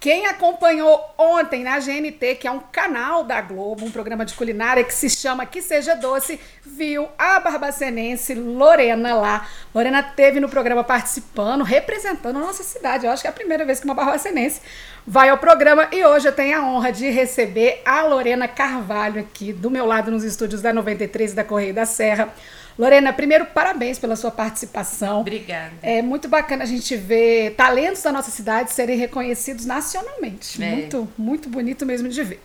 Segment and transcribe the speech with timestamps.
[0.00, 4.82] Quem acompanhou ontem na GNT, que é um canal da Globo, um programa de culinária
[4.82, 9.46] que se chama Que Seja Doce, viu a barbacenense Lorena lá.
[9.74, 13.04] Lorena teve no programa participando, representando a nossa cidade.
[13.04, 14.62] Eu acho que é a primeira vez que uma barbacenense
[15.06, 19.52] vai ao programa e hoje eu tenho a honra de receber a Lorena Carvalho aqui
[19.52, 22.32] do meu lado nos estúdios da 93 da Correio da Serra.
[22.78, 25.20] Lorena, primeiro, parabéns pela sua participação.
[25.20, 25.72] Obrigada.
[25.82, 30.62] É muito bacana a gente ver talentos da nossa cidade serem reconhecidos nacionalmente.
[30.62, 30.70] É.
[30.70, 32.42] Muito, muito bonito mesmo de ver.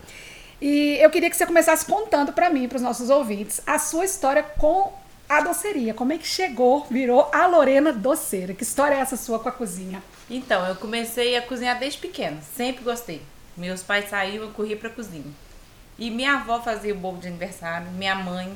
[0.60, 4.04] E eu queria que você começasse contando para mim, para os nossos ouvintes, a sua
[4.04, 4.92] história com
[5.28, 5.92] a doceria.
[5.92, 8.54] Como é que chegou, virou a Lorena Doceira?
[8.54, 10.02] Que história é essa sua com a cozinha?
[10.30, 13.20] Então, eu comecei a cozinhar desde pequena, sempre gostei.
[13.56, 15.24] Meus pais saíam, eu corria pra cozinha.
[15.98, 18.54] E minha avó fazia o bolo de aniversário, minha mãe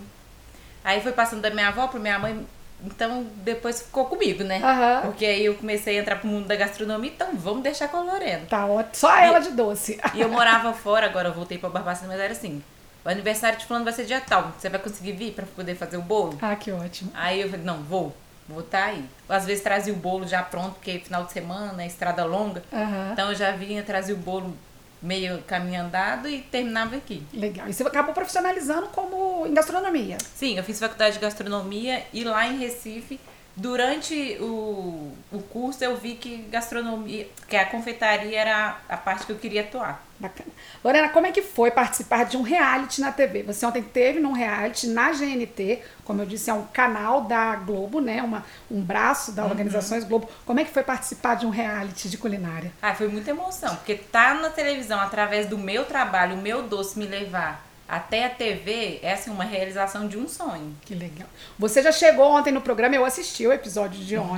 [0.85, 2.47] Aí foi passando da minha avó para minha mãe,
[2.85, 4.59] então depois ficou comigo, né?
[4.59, 5.11] Uhum.
[5.11, 8.03] Porque aí eu comecei a entrar pro mundo da gastronomia, então vamos deixar com a
[8.03, 8.47] Lorena.
[8.49, 8.95] Tá ótimo.
[8.95, 10.01] Só ela de doce.
[10.15, 12.63] E eu morava fora, agora eu voltei pra Barbacena, mas era assim.
[13.05, 14.53] O aniversário de fulano vai ser dia tal.
[14.59, 16.37] Você vai conseguir vir para poder fazer o bolo?
[16.43, 17.11] Ah, que ótimo.
[17.15, 18.15] Aí eu falei, não, vou.
[18.49, 19.05] Vou estar tá aí.
[19.29, 22.63] Às vezes trazia o bolo já pronto, porque final de semana, estrada longa.
[22.73, 23.13] Uhum.
[23.13, 24.55] Então eu já vinha, trazia o bolo
[25.03, 27.23] meio caminho andado e terminava aqui.
[27.33, 27.69] Legal.
[27.69, 30.19] E você acabou profissionalizando como em gastronomia?
[30.35, 33.19] Sim, eu fiz faculdade de gastronomia e lá em Recife
[33.57, 39.33] durante o, o curso eu vi que gastronomia, que a confeitaria era a parte que
[39.33, 40.10] eu queria atuar.
[40.21, 40.51] Bacana.
[40.85, 43.43] Lorena, como é que foi participar de um reality na TV?
[43.45, 48.03] Você ontem teve num reality na GNT, como eu disse, é um canal da Globo,
[48.03, 48.23] né?
[48.23, 49.51] Uma, um braço da uhum.
[49.51, 50.29] Organizações Globo.
[50.45, 52.71] Como é que foi participar de um reality de culinária?
[52.83, 56.99] Ah, foi muita emoção, porque tá na televisão através do meu trabalho, o meu doce
[56.99, 60.77] me levar até a TV, essa é uma realização de um sonho.
[60.83, 61.29] Que legal.
[61.59, 64.37] Você já chegou ontem no programa, eu assisti o episódio de uhum.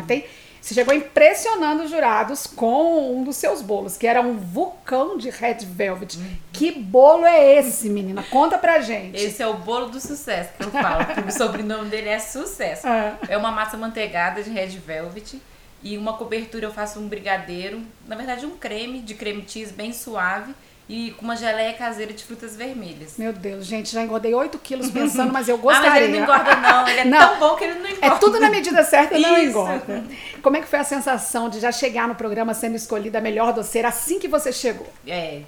[0.62, 5.28] Você chegou impressionando os jurados com um dos seus bolos, que era um vulcão de
[5.28, 6.16] red velvet.
[6.16, 6.36] Uhum.
[6.52, 8.22] Que bolo é esse, menina?
[8.30, 9.20] Conta pra gente.
[9.20, 12.86] Esse é o bolo do sucesso que eu falo, porque o sobrenome dele é sucesso.
[12.86, 13.18] Ah.
[13.28, 15.42] É uma massa manteigada de red velvet
[15.82, 19.92] e uma cobertura eu faço um brigadeiro, na verdade um creme de creme cheese bem
[19.92, 20.54] suave
[20.92, 23.14] e com uma geleia caseira de frutas vermelhas.
[23.16, 25.88] Meu Deus, gente, já engordei 8 quilos pensando, mas eu gostaria.
[25.88, 28.06] ah, mas ele não engorda não, ele é não, tão bom que ele não engorda.
[28.06, 30.04] É tudo na medida certa, não engorda.
[30.42, 33.54] Como é que foi a sensação de já chegar no programa sendo escolhida a melhor
[33.54, 34.86] doceira assim que você chegou?
[35.06, 35.40] É,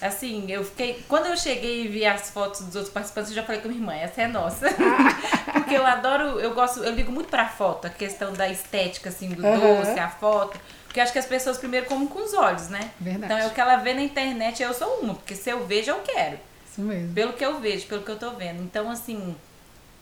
[0.00, 1.04] assim, eu fiquei.
[1.06, 3.80] Quando eu cheguei e vi as fotos dos outros participantes, eu já falei com minha
[3.80, 4.66] irmã, essa é nossa.
[5.52, 9.28] Porque eu adoro, eu gosto, eu ligo muito pra foto, a questão da estética, assim,
[9.28, 9.76] do uhum.
[9.76, 10.58] doce, a foto.
[10.90, 12.90] Porque acho que as pessoas primeiro comem com os olhos, né?
[12.98, 13.32] Verdade.
[13.32, 15.92] Então é o que ela vê na internet, eu sou uma, porque se eu vejo,
[15.92, 16.36] eu quero.
[16.68, 17.14] Isso mesmo.
[17.14, 18.60] Pelo que eu vejo, pelo que eu tô vendo.
[18.60, 19.36] Então, assim,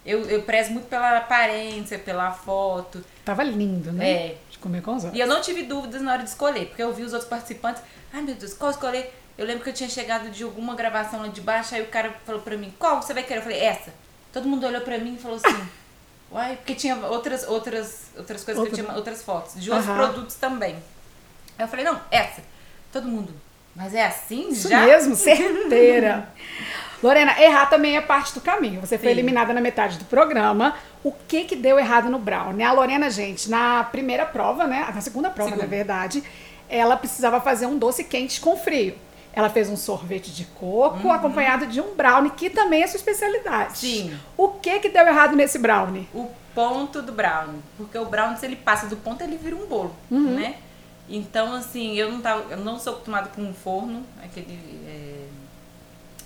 [0.02, 3.04] eu, eu prezo muito pela aparência, pela foto.
[3.22, 4.10] Tava lindo, né?
[4.10, 4.36] É.
[4.50, 5.14] De comer com os olhos.
[5.14, 7.82] E eu não tive dúvidas na hora de escolher, porque eu vi os outros participantes.
[8.10, 9.14] Ai, meu Deus, qual escolher?
[9.36, 12.14] Eu lembro que eu tinha chegado de alguma gravação lá de baixo, aí o cara
[12.24, 13.40] falou pra mim, qual você vai querer?
[13.40, 13.92] Eu falei, essa.
[14.32, 15.68] Todo mundo olhou pra mim e falou assim.
[16.30, 18.74] Uai, porque tinha outras, outras, outras coisas Outra.
[18.74, 20.74] que eu tinha, outras fotos, de outros produtos também.
[21.58, 22.42] Aí eu falei, não, essa.
[22.92, 23.34] Todo mundo,
[23.74, 24.84] mas é assim Isso já?
[24.84, 26.28] mesmo, certeira.
[27.02, 28.80] Lorena, errar também é parte do caminho.
[28.80, 29.12] Você foi Sim.
[29.12, 30.74] eliminada na metade do programa.
[31.04, 32.64] O que que deu errado no brownie?
[32.64, 34.90] A Lorena, gente, na primeira prova, né?
[34.92, 36.24] Na segunda prova, na verdade,
[36.68, 38.96] ela precisava fazer um doce quente com frio.
[39.32, 41.12] Ela fez um sorvete de coco uhum.
[41.12, 43.78] acompanhado de um brownie, que também é sua especialidade.
[43.78, 44.18] Sim.
[44.36, 46.08] O que que deu errado nesse brownie?
[46.12, 47.62] O ponto do brownie.
[47.76, 50.34] Porque o brownie, se ele passa do ponto, ele vira um bolo, uhum.
[50.34, 50.56] né?
[51.08, 55.26] Então, assim, eu não, tava, eu não sou acostumada com um forno, aquele, é,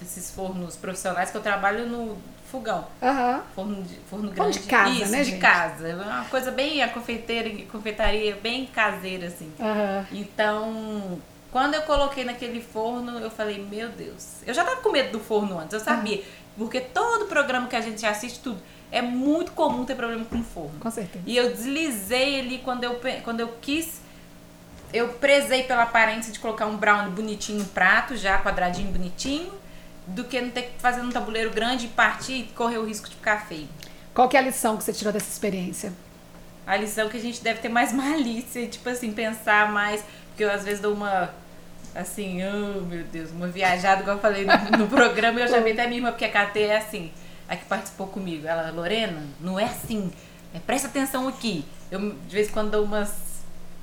[0.02, 2.18] esses fornos profissionais que eu trabalho no
[2.50, 2.86] fogão.
[3.00, 3.40] Uhum.
[3.54, 4.58] Forno, de, forno grande.
[4.58, 5.40] de casa, Isso, né, de gente?
[5.40, 5.88] casa.
[5.88, 9.50] É uma coisa bem, a confeiteira, confeitaria bem caseira, assim.
[9.58, 10.06] Uhum.
[10.12, 11.18] Então,
[11.52, 14.38] quando eu coloquei naquele forno, eu falei, meu Deus.
[14.44, 16.16] Eu já tava com medo do forno antes, eu sabia.
[16.16, 16.24] Uhum.
[16.58, 20.80] Porque todo programa que a gente assiste, tudo, é muito comum ter problema com forno.
[20.80, 21.24] Com certeza.
[21.26, 24.02] E eu deslizei ali quando eu, quando eu quis
[24.92, 29.50] eu prezei pela aparência de colocar um brownie bonitinho no prato, já quadradinho bonitinho,
[30.06, 33.08] do que não ter que fazer um tabuleiro grande e partir e correr o risco
[33.08, 33.68] de ficar feio.
[34.12, 35.92] Qual que é a lição que você tirou dessa experiência?
[36.66, 40.50] A lição que a gente deve ter mais malícia, tipo assim, pensar mais, porque eu
[40.50, 41.32] às vezes dou uma
[41.94, 45.84] assim, oh meu Deus, uma viajada, igual eu falei no, no programa, eu chamei até
[45.84, 47.10] a minha irmã, porque a KT é assim,
[47.48, 48.46] a que participou comigo.
[48.46, 50.10] Ela, Lorena, não é assim,
[50.54, 51.64] é, presta atenção aqui.
[51.90, 53.32] Eu de vez em quando dou umas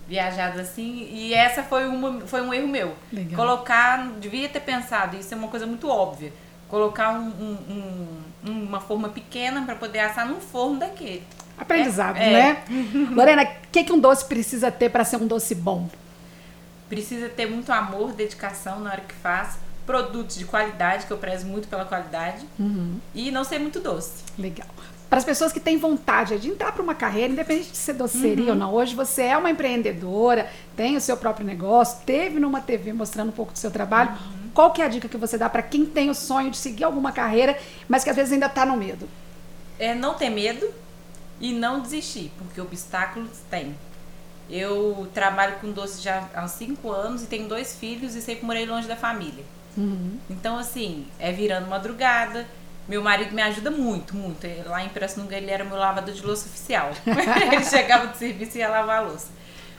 [0.09, 1.07] viajado assim.
[1.11, 2.95] E essa foi, uma, foi um erro meu.
[3.13, 3.35] Legal.
[3.35, 6.33] Colocar, devia ter pensado, isso é uma coisa muito óbvia.
[6.67, 8.07] Colocar um, um,
[8.47, 11.23] um, uma forma pequena para poder assar num forno daquele.
[11.57, 12.63] Aprendizado, é, né?
[12.67, 13.13] É.
[13.13, 15.87] Lorena, o que, que um doce precisa ter para ser um doce bom?
[16.89, 21.45] Precisa ter muito amor, dedicação na hora que faz, produtos de qualidade, que eu prezo
[21.47, 22.97] muito pela qualidade, Uhum.
[23.15, 24.23] e não ser muito doce.
[24.37, 24.67] Legal.
[25.09, 28.51] Para as pessoas que têm vontade de entrar para uma carreira, independente de ser doceria
[28.51, 32.93] ou não, hoje você é uma empreendedora, tem o seu próprio negócio, teve numa TV
[32.93, 34.15] mostrando um pouco do seu trabalho.
[34.53, 36.83] Qual que é a dica que você dá para quem tem o sonho de seguir
[36.83, 37.57] alguma carreira,
[37.87, 39.09] mas que às vezes ainda está no medo?
[39.79, 40.67] É não ter medo
[41.41, 43.75] e não desistir, porque obstáculos tem.
[44.49, 48.65] Eu trabalho com doce já há 5 anos e tenho dois filhos e sempre morei
[48.65, 49.43] longe da família.
[50.29, 52.45] Então, assim, é virando madrugada.
[52.87, 54.45] Meu marido me ajuda muito, muito.
[54.65, 56.91] Lá em Pirassununga ele era meu lavador de louça oficial.
[57.53, 59.27] ele chegava do serviço e ia lavar a louça.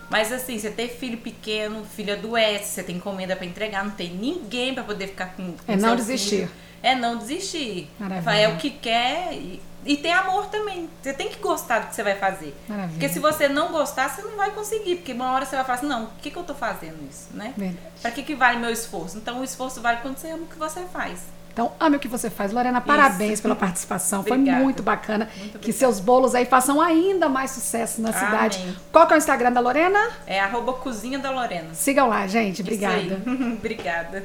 [0.08, 4.10] Mas assim, você ter filho pequeno, filho adoece, você tem encomenda pra entregar, não tem
[4.10, 6.36] ninguém pra poder ficar com, com É não desistir.
[6.46, 6.50] filho.
[6.82, 7.88] É não desistir.
[7.98, 8.32] Maravilha.
[8.34, 10.88] É o que quer e, e tem amor também.
[11.02, 12.54] Você tem que gostar do que você vai fazer.
[12.68, 12.92] Maravilha.
[12.92, 14.96] Porque se você não gostar, você não vai conseguir.
[14.96, 17.28] Porque uma hora você vai falar assim, não, o que, que eu tô fazendo isso,
[17.32, 17.54] né?
[18.00, 19.18] Pra que, que vale meu esforço?
[19.18, 21.20] Então o esforço vale quando você ama o que você faz.
[21.52, 22.52] Então, ame o que você faz.
[22.52, 24.22] Lorena, parabéns pela participação.
[24.22, 24.62] Foi Obrigada.
[24.62, 25.28] muito bacana.
[25.36, 28.20] Muito que seus bolos aí façam ainda mais sucesso na Amém.
[28.20, 28.78] cidade.
[28.92, 29.98] Qual que é o Instagram da Lorena?
[30.26, 31.74] É arroba cozinha da Lorena.
[31.74, 32.62] Sigam lá, gente.
[32.62, 33.20] Obrigada.
[33.58, 34.24] Obrigada.